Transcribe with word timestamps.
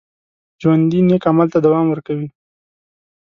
ژوندي 0.61 0.99
نیک 1.07 1.23
عمل 1.31 1.47
ته 1.53 1.59
دوام 1.65 1.85
ورکوي 1.89 2.27